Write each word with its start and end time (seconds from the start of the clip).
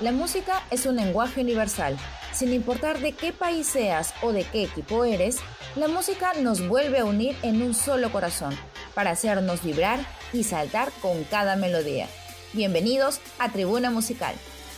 La 0.00 0.12
música 0.12 0.62
es 0.70 0.86
un 0.86 0.96
lenguaje 0.96 1.42
universal. 1.42 1.94
Sin 2.32 2.54
importar 2.54 3.00
de 3.00 3.12
qué 3.12 3.34
país 3.34 3.66
seas 3.66 4.14
o 4.22 4.32
de 4.32 4.44
qué 4.44 4.62
equipo 4.64 5.04
eres, 5.04 5.40
la 5.76 5.88
música 5.88 6.32
nos 6.40 6.66
vuelve 6.66 7.00
a 7.00 7.04
unir 7.04 7.36
en 7.42 7.60
un 7.60 7.74
solo 7.74 8.10
corazón, 8.10 8.56
para 8.94 9.10
hacernos 9.10 9.62
vibrar 9.62 10.00
y 10.32 10.44
saltar 10.44 10.90
con 11.02 11.22
cada 11.24 11.54
melodía. 11.56 12.08
Bienvenidos 12.54 13.20
a 13.38 13.52
Tribuna 13.52 13.90
Musical. 13.90 14.34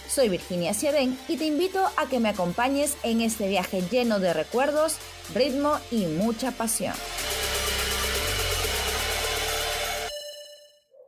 Soy 0.08 0.28
Virginia 0.28 0.74
Ciadén 0.74 1.16
y 1.28 1.36
te 1.36 1.46
invito 1.46 1.86
a 1.96 2.06
que 2.06 2.18
me 2.18 2.30
acompañes 2.30 2.96
en 3.04 3.20
este 3.20 3.48
viaje 3.48 3.80
lleno 3.80 4.18
de 4.18 4.32
recuerdos, 4.32 4.96
ritmo 5.32 5.78
y 5.92 6.06
mucha 6.06 6.50
pasión. 6.50 6.94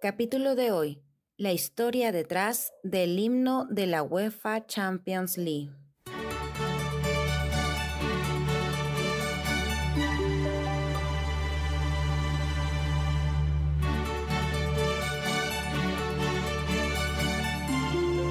Capítulo 0.01 0.55
de 0.55 0.71
hoy 0.71 1.05
la 1.37 1.53
historia 1.53 2.12
detrás 2.12 2.72
del 2.85 3.18
himno 3.18 3.67
de 3.68 3.86
la 3.86 4.04
UEFA 4.04 4.67
Champions 4.67 5.36
League. 5.36 5.72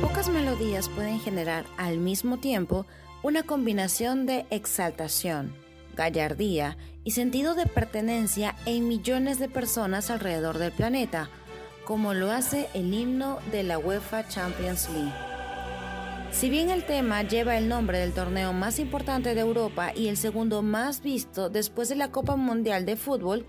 Pocas 0.01 0.29
melodías 0.29 0.87
pueden 0.87 1.19
generar 1.19 1.65
al 1.75 1.97
mismo 1.97 2.37
tiempo 2.37 2.85
una 3.21 3.43
combinación 3.43 4.25
de 4.25 4.45
exaltación, 4.49 5.53
gallardía 5.97 6.77
y 7.03 7.11
sentido 7.11 7.53
de 7.53 7.65
pertenencia 7.65 8.55
en 8.65 8.87
millones 8.87 9.39
de 9.39 9.49
personas 9.49 10.09
alrededor 10.09 10.57
del 10.57 10.71
planeta 10.71 11.29
como 11.85 12.13
lo 12.13 12.31
hace 12.31 12.69
el 12.73 12.93
himno 12.93 13.39
de 13.51 13.63
la 13.63 13.77
UEFA 13.77 14.27
Champions 14.27 14.89
League. 14.89 15.13
Si 16.31 16.49
bien 16.49 16.69
el 16.69 16.83
tema 16.83 17.21
lleva 17.21 17.57
el 17.57 17.69
nombre 17.69 17.99
del 17.99 18.13
torneo 18.13 18.53
más 18.53 18.79
importante 18.79 19.35
de 19.35 19.41
Europa 19.41 19.91
y 19.95 20.07
el 20.07 20.17
segundo 20.17 20.61
más 20.61 21.01
visto 21.01 21.49
después 21.49 21.89
de 21.89 21.95
la 21.95 22.11
Copa 22.11 22.35
Mundial 22.35 22.85
de 22.85 22.95
Fútbol, 22.95 23.45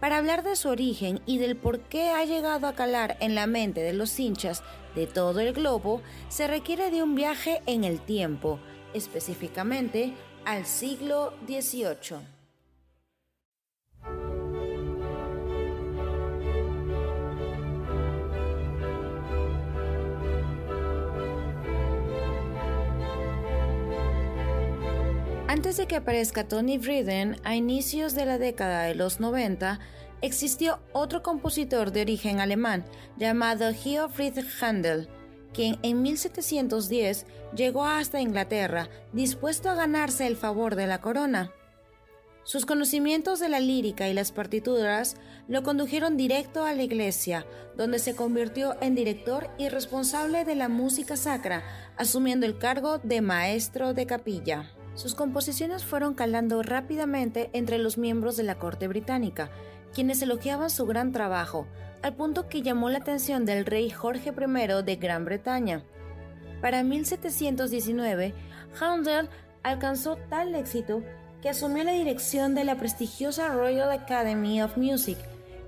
para 0.00 0.18
hablar 0.18 0.42
de 0.42 0.56
su 0.56 0.68
origen 0.68 1.20
y 1.26 1.38
del 1.38 1.56
por 1.56 1.80
qué 1.80 2.10
ha 2.10 2.24
llegado 2.24 2.66
a 2.66 2.74
calar 2.74 3.16
en 3.20 3.34
la 3.34 3.46
mente 3.46 3.80
de 3.80 3.92
los 3.92 4.18
hinchas 4.18 4.62
de 4.94 5.06
todo 5.06 5.40
el 5.40 5.52
globo, 5.52 6.02
se 6.28 6.46
requiere 6.46 6.90
de 6.90 7.02
un 7.02 7.14
viaje 7.14 7.62
en 7.66 7.84
el 7.84 8.00
tiempo, 8.00 8.58
específicamente 8.92 10.12
al 10.44 10.66
siglo 10.66 11.32
XVIII. 11.46 12.33
Antes 25.54 25.76
de 25.76 25.86
que 25.86 25.94
aparezca 25.94 26.48
Tony 26.48 26.78
Vriden, 26.78 27.36
a 27.44 27.54
inicios 27.54 28.16
de 28.16 28.26
la 28.26 28.38
década 28.38 28.82
de 28.82 28.96
los 28.96 29.20
90, 29.20 29.78
existió 30.20 30.80
otro 30.92 31.22
compositor 31.22 31.92
de 31.92 32.00
origen 32.00 32.40
alemán 32.40 32.84
llamado 33.18 33.72
Geoffrey 33.72 34.32
Handel, 34.60 35.08
quien 35.52 35.78
en 35.82 36.02
1710 36.02 37.26
llegó 37.54 37.84
hasta 37.84 38.20
Inglaterra 38.20 38.88
dispuesto 39.12 39.70
a 39.70 39.76
ganarse 39.76 40.26
el 40.26 40.36
favor 40.36 40.74
de 40.74 40.88
la 40.88 41.00
corona. 41.00 41.52
Sus 42.42 42.66
conocimientos 42.66 43.38
de 43.38 43.48
la 43.48 43.60
lírica 43.60 44.08
y 44.08 44.12
las 44.12 44.32
partituras 44.32 45.14
lo 45.46 45.62
condujeron 45.62 46.16
directo 46.16 46.64
a 46.64 46.74
la 46.74 46.82
iglesia, 46.82 47.46
donde 47.76 48.00
se 48.00 48.16
convirtió 48.16 48.74
en 48.80 48.96
director 48.96 49.48
y 49.56 49.68
responsable 49.68 50.44
de 50.44 50.56
la 50.56 50.68
música 50.68 51.16
sacra, 51.16 51.62
asumiendo 51.96 52.44
el 52.44 52.58
cargo 52.58 52.98
de 52.98 53.20
maestro 53.20 53.94
de 53.94 54.06
capilla. 54.06 54.74
Sus 54.94 55.14
composiciones 55.14 55.84
fueron 55.84 56.14
calando 56.14 56.62
rápidamente 56.62 57.50
entre 57.52 57.78
los 57.78 57.98
miembros 57.98 58.36
de 58.36 58.44
la 58.44 58.56
corte 58.56 58.86
británica, 58.86 59.50
quienes 59.92 60.22
elogiaban 60.22 60.70
su 60.70 60.86
gran 60.86 61.12
trabajo, 61.12 61.66
al 62.02 62.14
punto 62.14 62.48
que 62.48 62.62
llamó 62.62 62.90
la 62.90 62.98
atención 62.98 63.44
del 63.44 63.66
rey 63.66 63.90
Jorge 63.90 64.30
I 64.30 64.82
de 64.84 64.96
Gran 64.96 65.24
Bretaña. 65.24 65.82
Para 66.60 66.82
1719, 66.82 68.34
Handel 68.80 69.28
alcanzó 69.62 70.16
tal 70.28 70.54
éxito 70.54 71.02
que 71.42 71.48
asumió 71.48 71.84
la 71.84 71.92
dirección 71.92 72.54
de 72.54 72.64
la 72.64 72.76
prestigiosa 72.76 73.48
Royal 73.48 73.90
Academy 73.90 74.62
of 74.62 74.76
Music 74.76 75.18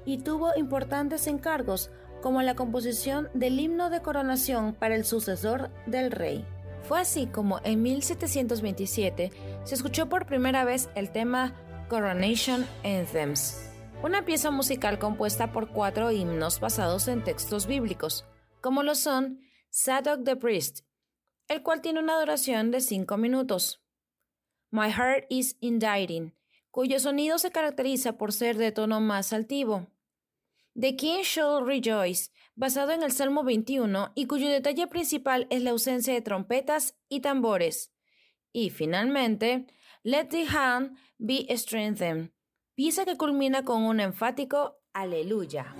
y 0.04 0.19
tuvo 0.19 0.56
importantes 0.56 1.26
encargos 1.26 1.91
como 2.22 2.42
la 2.42 2.54
composición 2.54 3.28
del 3.34 3.60
himno 3.60 3.91
de 3.91 4.00
coronación 4.00 4.75
para 4.75 4.94
el 4.94 5.04
sucesor 5.04 5.70
del 5.86 6.10
rey. 6.10 6.44
Fue 6.82 7.00
así 7.00 7.26
como 7.26 7.60
en 7.64 7.82
1727 7.82 9.31
se 9.64 9.75
escuchó 9.75 10.09
por 10.09 10.26
primera 10.26 10.64
vez 10.64 10.88
el 10.94 11.10
tema 11.10 11.54
Coronation 11.88 12.66
Anthems, 12.84 13.70
una 14.03 14.25
pieza 14.25 14.50
musical 14.50 14.98
compuesta 14.98 15.53
por 15.53 15.69
cuatro 15.69 16.10
himnos 16.10 16.60
basados 16.60 17.09
en 17.09 17.25
textos 17.25 17.66
bíblicos, 17.66 18.25
como 18.60 18.82
lo 18.82 18.94
son 18.94 19.41
Zadok 19.72 20.25
the 20.25 20.36
Priest, 20.36 20.81
el 21.48 21.62
cual 21.62 21.81
tiene 21.81 22.00
una 22.00 22.19
duración 22.19 22.70
de 22.70 22.81
cinco 22.81 23.16
minutos, 23.16 23.82
My 24.70 24.91
Heart 24.91 25.26
is 25.28 25.56
Indicting, 25.60 26.34
cuyo 26.70 26.98
sonido 26.98 27.38
se 27.38 27.50
caracteriza 27.50 28.19
por 28.19 28.32
ser 28.32 28.56
de 28.56 28.72
tono 28.72 29.00
más 29.00 29.32
altivo, 29.32 29.86
The 30.78 30.94
King 30.94 31.22
Shall 31.22 31.64
Rejoice, 31.64 32.31
basado 32.54 32.92
en 32.92 33.03
el 33.03 33.10
Salmo 33.10 33.44
21 33.44 34.12
y 34.14 34.26
cuyo 34.26 34.50
detalle 34.50 34.87
principal 34.87 35.47
es 35.48 35.62
la 35.62 35.70
ausencia 35.70 36.12
de 36.12 36.20
trompetas 36.20 36.98
y 37.09 37.20
tambores. 37.20 37.94
Y 38.53 38.69
finalmente, 38.69 39.69
Let 40.03 40.26
the 40.26 40.44
Hand 40.47 40.98
Be 41.16 41.47
Strengthened, 41.56 42.31
pieza 42.75 43.06
que 43.06 43.16
culmina 43.16 43.65
con 43.65 43.84
un 43.84 44.00
enfático 44.00 44.76
Aleluya. 44.92 45.75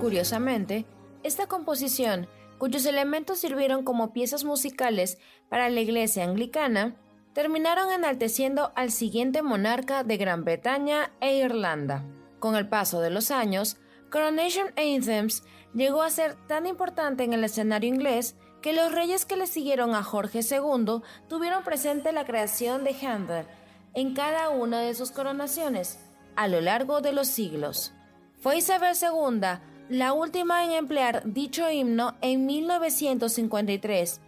Curiosamente, 0.00 0.86
esta 1.22 1.46
composición 1.46 2.26
cuyos 2.58 2.86
elementos 2.86 3.38
sirvieron 3.38 3.84
como 3.84 4.12
piezas 4.12 4.44
musicales 4.44 5.18
para 5.48 5.68
la 5.68 5.80
iglesia 5.80 6.24
anglicana, 6.24 6.96
terminaron 7.32 7.92
enalteciendo 7.92 8.72
al 8.76 8.90
siguiente 8.90 9.42
monarca 9.42 10.04
de 10.04 10.16
Gran 10.16 10.44
Bretaña 10.44 11.12
e 11.20 11.36
Irlanda. 11.36 12.04
Con 12.38 12.56
el 12.56 12.68
paso 12.68 13.00
de 13.00 13.10
los 13.10 13.30
años, 13.30 13.76
Coronation 14.10 14.68
Anthems 14.76 15.42
llegó 15.74 16.02
a 16.02 16.10
ser 16.10 16.36
tan 16.46 16.66
importante 16.66 17.24
en 17.24 17.32
el 17.32 17.42
escenario 17.42 17.88
inglés 17.88 18.36
que 18.62 18.72
los 18.72 18.92
reyes 18.92 19.24
que 19.26 19.36
le 19.36 19.46
siguieron 19.46 19.94
a 19.94 20.02
Jorge 20.02 20.40
II 20.48 21.02
tuvieron 21.28 21.64
presente 21.64 22.12
la 22.12 22.24
creación 22.24 22.84
de 22.84 22.94
Handel 23.04 23.46
en 23.92 24.14
cada 24.14 24.50
una 24.50 24.80
de 24.80 24.94
sus 24.94 25.10
coronaciones 25.10 25.98
a 26.36 26.48
lo 26.48 26.60
largo 26.60 27.00
de 27.00 27.12
los 27.12 27.28
siglos. 27.28 27.92
Fue 28.38 28.58
Isabel 28.58 28.94
II 29.00 29.40
la 29.88 30.12
última 30.12 30.64
en 30.64 30.72
emplear 30.72 31.22
dicho 31.24 31.70
himno 31.70 32.16
en 32.20 32.46
1953, 32.46 34.20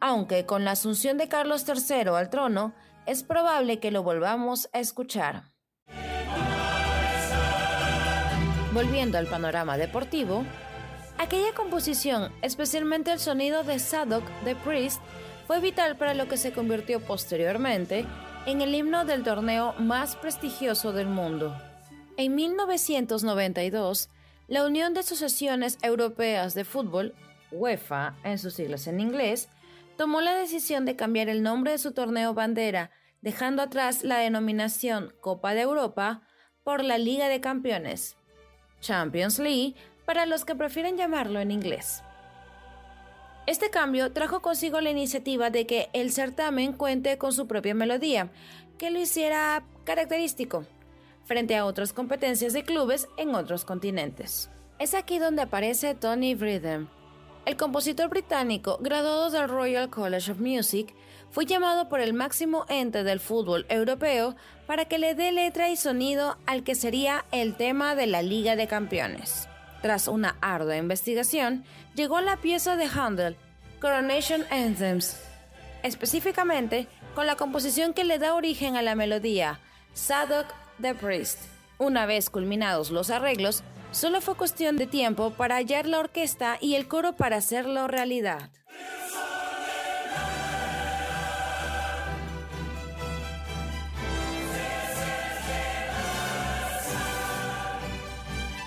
aunque 0.00 0.46
con 0.46 0.64
la 0.64 0.72
asunción 0.72 1.18
de 1.18 1.28
Carlos 1.28 1.64
III 1.66 2.10
al 2.16 2.30
trono 2.30 2.74
es 3.06 3.22
probable 3.22 3.80
que 3.80 3.90
lo 3.90 4.02
volvamos 4.02 4.68
a 4.72 4.78
escuchar. 4.78 5.44
Volviendo 8.72 9.18
al 9.18 9.26
panorama 9.26 9.76
deportivo, 9.76 10.44
aquella 11.18 11.52
composición, 11.54 12.32
especialmente 12.42 13.12
el 13.12 13.18
sonido 13.18 13.62
de 13.62 13.78
Sadok 13.78 14.24
de 14.44 14.56
Priest, 14.56 15.00
fue 15.46 15.60
vital 15.60 15.96
para 15.96 16.14
lo 16.14 16.28
que 16.28 16.36
se 16.36 16.52
convirtió 16.52 17.00
posteriormente 17.00 18.06
en 18.46 18.60
el 18.62 18.74
himno 18.74 19.04
del 19.04 19.22
torneo 19.22 19.74
más 19.78 20.16
prestigioso 20.16 20.92
del 20.92 21.06
mundo. 21.06 21.56
En 22.16 22.34
1992, 22.34 24.08
la 24.46 24.66
Unión 24.66 24.92
de 24.92 25.00
Asociaciones 25.00 25.78
Europeas 25.82 26.54
de 26.54 26.64
Fútbol, 26.64 27.14
UEFA 27.50 28.16
en 28.24 28.38
sus 28.38 28.54
siglas 28.54 28.86
en 28.86 29.00
inglés, 29.00 29.48
tomó 29.96 30.20
la 30.20 30.34
decisión 30.34 30.84
de 30.84 30.96
cambiar 30.96 31.28
el 31.28 31.42
nombre 31.42 31.72
de 31.72 31.78
su 31.78 31.92
torneo 31.92 32.34
bandera, 32.34 32.90
dejando 33.22 33.62
atrás 33.62 34.04
la 34.04 34.18
denominación 34.18 35.14
Copa 35.20 35.54
de 35.54 35.62
Europa 35.62 36.22
por 36.62 36.84
la 36.84 36.98
Liga 36.98 37.28
de 37.28 37.40
Campeones, 37.40 38.16
Champions 38.80 39.38
League, 39.38 39.74
para 40.04 40.26
los 40.26 40.44
que 40.44 40.54
prefieren 40.54 40.98
llamarlo 40.98 41.40
en 41.40 41.50
inglés. 41.50 42.02
Este 43.46 43.70
cambio 43.70 44.12
trajo 44.12 44.40
consigo 44.40 44.80
la 44.80 44.90
iniciativa 44.90 45.50
de 45.50 45.66
que 45.66 45.88
el 45.92 46.12
certamen 46.12 46.72
cuente 46.72 47.16
con 47.18 47.32
su 47.32 47.46
propia 47.46 47.74
melodía, 47.74 48.30
que 48.78 48.90
lo 48.90 48.98
hiciera 48.98 49.64
característico, 49.84 50.66
frente 51.24 51.56
a 51.56 51.64
otras 51.64 51.92
competencias 51.92 52.52
de 52.52 52.64
clubes 52.64 53.08
en 53.16 53.34
otros 53.34 53.64
continentes. 53.64 54.50
Es 54.78 54.94
aquí 54.94 55.18
donde 55.18 55.42
aparece 55.42 55.94
Tony 55.94 56.34
Vriden, 56.34 56.88
El 57.46 57.56
compositor 57.56 58.08
británico, 58.08 58.78
graduado 58.80 59.30
del 59.30 59.48
Royal 59.48 59.90
College 59.90 60.32
of 60.32 60.40
Music, 60.40 60.94
fue 61.30 61.46
llamado 61.46 61.88
por 61.88 62.00
el 62.00 62.12
máximo 62.12 62.64
ente 62.68 63.04
del 63.04 63.20
fútbol 63.20 63.66
europeo 63.68 64.36
para 64.66 64.86
que 64.86 64.98
le 64.98 65.14
dé 65.14 65.32
letra 65.32 65.68
y 65.68 65.76
sonido 65.76 66.38
al 66.46 66.62
que 66.64 66.74
sería 66.74 67.24
el 67.32 67.56
tema 67.56 67.94
de 67.94 68.06
la 68.06 68.22
Liga 68.22 68.56
de 68.56 68.66
Campeones. 68.66 69.48
Tras 69.82 70.08
una 70.08 70.36
ardua 70.40 70.76
investigación, 70.76 71.64
llegó 71.94 72.20
la 72.20 72.38
pieza 72.38 72.76
de 72.76 72.86
Handel, 72.86 73.36
Coronation 73.80 74.44
Anthems, 74.50 75.20
específicamente 75.82 76.88
con 77.14 77.26
la 77.26 77.36
composición 77.36 77.92
que 77.92 78.04
le 78.04 78.18
da 78.18 78.34
origen 78.34 78.76
a 78.76 78.82
la 78.82 78.94
melodía, 78.94 79.60
Sadok 79.92 80.46
the 80.80 80.94
Priest. 80.94 81.38
Una 81.78 82.06
vez 82.06 82.30
culminados 82.30 82.90
los 82.90 83.10
arreglos, 83.10 83.64
Solo 83.94 84.20
fue 84.20 84.34
cuestión 84.34 84.76
de 84.76 84.88
tiempo 84.88 85.30
para 85.30 85.54
hallar 85.54 85.86
la 85.86 86.00
orquesta 86.00 86.58
y 86.60 86.74
el 86.74 86.88
coro 86.88 87.12
para 87.12 87.36
hacerlo 87.36 87.86
realidad. 87.86 88.50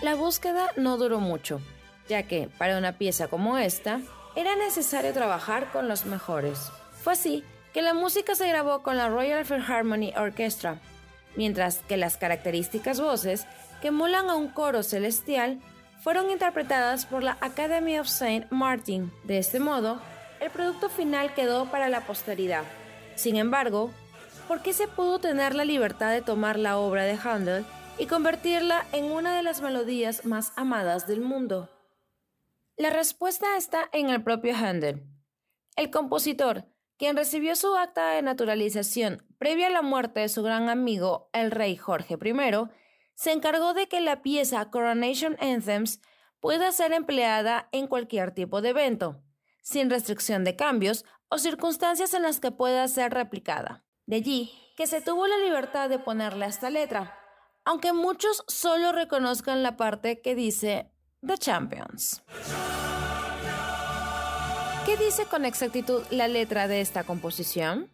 La 0.02 0.16
búsqueda 0.16 0.72
no 0.78 0.96
duró 0.96 1.20
mucho, 1.20 1.60
ya 2.08 2.24
que 2.24 2.50
para 2.58 2.78
una 2.78 2.98
pieza 2.98 3.28
como 3.28 3.58
esta 3.58 4.00
era 4.38 4.56
necesario 4.56 5.12
trabajar 5.12 5.74
con 5.74 5.90
los 5.90 6.06
mejores. 6.06 6.72
Fue 7.04 7.12
así 7.12 7.44
que 7.74 7.82
la 7.82 7.94
música 7.94 8.34
se 8.34 8.48
grabó 8.48 8.82
con 8.82 8.96
la 8.96 9.10
Royal 9.10 9.44
Philharmonic 9.44 10.18
Orchestra, 10.18 10.80
mientras 11.38 11.78
que 11.88 11.96
las 11.96 12.18
características 12.18 13.00
voces 13.00 13.46
que 13.82 13.90
emulan 13.90 14.30
a 14.30 14.36
un 14.36 14.50
coro 14.50 14.84
celestial, 14.84 15.62
fueron 16.02 16.30
interpretadas 16.32 17.06
por 17.06 17.24
la 17.24 17.38
Academy 17.42 18.00
of 18.00 18.08
Saint 18.08 18.50
Martin. 18.52 19.12
De 19.24 19.38
este 19.38 19.60
modo, 19.60 20.02
el 20.40 20.50
producto 20.50 20.90
final 20.90 21.34
quedó 21.34 21.72
para 21.72 21.90
la 21.90 22.02
posteridad. 22.02 22.64
Sin 23.16 23.36
embargo, 23.36 23.92
¿por 24.48 24.62
qué 24.62 24.74
se 24.74 24.88
pudo 24.88 25.20
tener 25.20 25.56
la 25.56 25.66
libertad 25.66 26.12
de 26.12 26.22
tomar 26.22 26.60
la 26.60 26.78
obra 26.78 27.04
de 27.04 27.18
Handel 27.24 27.66
y 27.98 28.06
convertirla 28.06 28.86
en 28.92 29.06
una 29.06 29.36
de 29.36 29.44
las 29.44 29.62
melodías 29.62 30.26
más 30.26 30.54
amadas 30.56 31.08
del 31.08 31.22
mundo? 31.22 31.70
La 32.78 32.92
respuesta 32.92 33.58
está 33.58 33.90
en 33.92 34.10
el 34.10 34.24
propio 34.24 34.56
Handel. 34.56 35.04
El 35.76 35.90
compositor, 35.90 36.66
quien 36.98 37.16
recibió 37.16 37.56
su 37.56 37.76
acta 37.76 38.12
de 38.12 38.22
naturalización 38.22 39.24
previa 39.38 39.68
a 39.68 39.72
la 39.72 39.82
muerte 39.82 40.22
de 40.22 40.30
su 40.30 40.44
gran 40.44 40.70
amigo, 40.70 41.30
el 41.34 41.52
rey 41.52 41.76
Jorge 41.78 42.16
I, 42.16 42.70
se 43.16 43.32
encargó 43.32 43.74
de 43.74 43.88
que 43.88 44.02
la 44.02 44.22
pieza 44.22 44.70
Coronation 44.70 45.38
Anthems 45.40 46.02
pueda 46.40 46.72
ser 46.72 46.94
empleada 46.94 47.70
en 47.72 47.88
cualquier 47.88 48.32
tipo 48.32 48.62
de 48.62 48.70
evento, 48.70 49.24
sin 49.62 49.90
restricción 49.90 50.44
de 50.44 50.56
cambios 50.56 51.06
o 51.30 51.38
circunstancias 51.40 52.14
en 52.14 52.24
las 52.24 52.40
que 52.40 52.52
pueda 52.52 52.88
ser 52.88 53.14
replicada. 53.14 53.84
De 54.06 54.18
allí 54.18 54.52
que 54.76 54.88
se 54.88 55.02
tuvo 55.02 55.28
la 55.28 55.38
libertad 55.40 55.90
de 55.90 56.00
ponerle 56.00 56.46
esta 56.46 56.70
letra, 56.70 57.18
aunque 57.66 57.92
muchos 57.92 58.44
solo 58.48 58.92
reconozcan 58.92 59.64
la 59.64 59.76
parte 59.76 60.22
que 60.22 60.36
dice 60.36 60.92
The 61.26 61.38
Champions. 61.38 62.24
¿Qué 64.88 64.96
dice 64.96 65.26
con 65.26 65.44
exactitud 65.44 66.02
la 66.12 66.30
letra 66.30 66.70
de 66.70 66.80
esta 66.80 67.04
composición? 67.04 67.92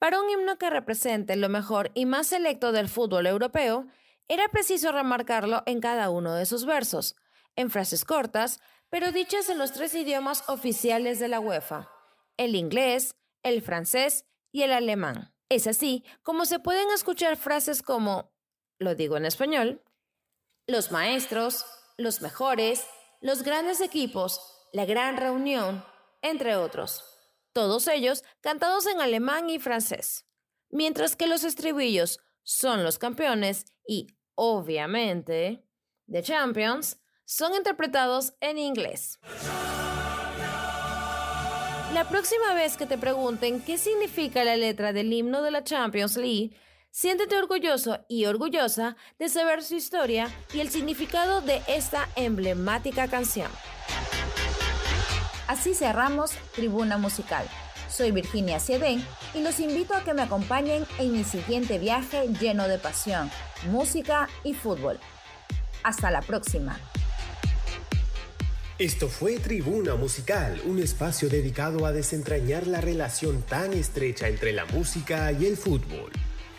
Para 0.00 0.20
un 0.20 0.28
himno 0.28 0.58
que 0.58 0.68
represente 0.68 1.36
lo 1.36 1.48
mejor 1.48 1.92
y 1.94 2.06
más 2.06 2.26
selecto 2.26 2.72
del 2.72 2.88
fútbol 2.88 3.28
europeo, 3.28 3.86
era 4.26 4.48
preciso 4.48 4.90
remarcarlo 4.90 5.62
en 5.64 5.78
cada 5.78 6.10
uno 6.10 6.34
de 6.34 6.44
sus 6.44 6.66
versos, 6.66 7.14
en 7.54 7.70
frases 7.70 8.04
cortas, 8.04 8.58
pero 8.90 9.12
dichas 9.12 9.48
en 9.48 9.58
los 9.58 9.70
tres 9.70 9.94
idiomas 9.94 10.42
oficiales 10.48 11.20
de 11.20 11.28
la 11.28 11.38
UEFA, 11.38 11.88
el 12.36 12.56
inglés, 12.56 13.14
el 13.44 13.62
francés 13.62 14.24
y 14.50 14.62
el 14.62 14.72
alemán. 14.72 15.36
Es 15.48 15.68
así 15.68 16.04
como 16.24 16.46
se 16.46 16.58
pueden 16.58 16.90
escuchar 16.90 17.36
frases 17.36 17.80
como, 17.80 18.32
lo 18.80 18.96
digo 18.96 19.16
en 19.16 19.24
español, 19.24 19.84
los 20.66 20.90
maestros, 20.90 21.64
los 21.96 22.22
mejores, 22.22 22.84
los 23.20 23.44
grandes 23.44 23.80
equipos, 23.80 24.55
la 24.72 24.84
gran 24.84 25.16
reunión, 25.16 25.84
entre 26.22 26.56
otros. 26.56 27.04
Todos 27.52 27.88
ellos 27.88 28.22
cantados 28.40 28.86
en 28.86 29.00
alemán 29.00 29.48
y 29.50 29.58
francés. 29.58 30.26
Mientras 30.70 31.16
que 31.16 31.26
los 31.26 31.44
estribillos 31.44 32.20
son 32.42 32.84
los 32.84 32.98
campeones 32.98 33.64
y 33.86 34.08
obviamente, 34.34 35.64
The 36.10 36.22
Champions, 36.22 36.98
son 37.24 37.54
interpretados 37.54 38.34
en 38.40 38.58
inglés. 38.58 39.18
La 41.92 42.08
próxima 42.08 42.52
vez 42.54 42.76
que 42.76 42.86
te 42.86 42.98
pregunten 42.98 43.62
qué 43.62 43.78
significa 43.78 44.44
la 44.44 44.56
letra 44.56 44.92
del 44.92 45.12
himno 45.12 45.42
de 45.42 45.50
la 45.50 45.64
Champions 45.64 46.16
League, 46.16 46.54
siéntete 46.90 47.38
orgulloso 47.38 48.04
y 48.08 48.26
orgullosa 48.26 48.96
de 49.18 49.28
saber 49.28 49.62
su 49.62 49.76
historia 49.76 50.28
y 50.52 50.60
el 50.60 50.68
significado 50.68 51.40
de 51.40 51.62
esta 51.68 52.08
emblemática 52.16 53.08
canción. 53.08 53.50
Así 55.46 55.74
cerramos 55.74 56.32
Tribuna 56.54 56.98
Musical. 56.98 57.46
Soy 57.88 58.10
Virginia 58.10 58.58
Siedén 58.58 59.04
y 59.32 59.42
los 59.42 59.60
invito 59.60 59.94
a 59.94 60.02
que 60.02 60.12
me 60.12 60.22
acompañen 60.22 60.84
en 60.98 61.12
mi 61.12 61.22
siguiente 61.22 61.78
viaje 61.78 62.28
lleno 62.40 62.66
de 62.66 62.78
pasión, 62.78 63.30
música 63.70 64.28
y 64.42 64.54
fútbol. 64.54 64.98
Hasta 65.84 66.10
la 66.10 66.20
próxima. 66.20 66.78
Esto 68.78 69.08
fue 69.08 69.38
Tribuna 69.38 69.94
Musical, 69.94 70.60
un 70.66 70.80
espacio 70.80 71.28
dedicado 71.28 71.86
a 71.86 71.92
desentrañar 71.92 72.66
la 72.66 72.80
relación 72.80 73.42
tan 73.42 73.72
estrecha 73.72 74.28
entre 74.28 74.52
la 74.52 74.66
música 74.66 75.30
y 75.32 75.46
el 75.46 75.56
fútbol. 75.56 76.10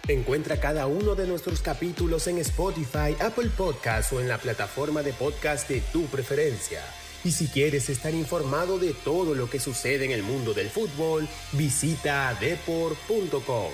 Encuentra 0.08 0.62
cada 0.62 0.88
uno 0.88 1.14
de 1.14 1.28
nuestros 1.28 1.62
capítulos 1.62 2.26
en 2.28 2.38
Spotify, 2.38 3.16
Apple 3.20 3.50
Podcasts 3.56 4.14
o 4.14 4.22
en 4.22 4.30
la 4.30 4.38
plataforma 4.38 5.04
de 5.04 5.12
podcast 5.12 5.68
de 5.68 5.82
tu 5.82 6.06
preferencia. 6.06 6.82
Y 7.24 7.32
si 7.32 7.48
quieres 7.48 7.90
estar 7.90 8.14
informado 8.14 8.80
de 8.80 8.94
todo 8.94 9.36
lo 9.36 9.50
que 9.50 9.60
sucede 9.60 10.06
en 10.06 10.12
el 10.12 10.24
mundo 10.24 10.54
del 10.54 10.70
fútbol, 10.70 11.28
visita 11.54 12.38
depor.com. 12.40 13.72